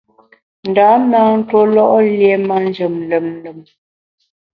[0.69, 1.85] Ndam na ntuólo’
[2.17, 3.59] lié manjem lùm lùm.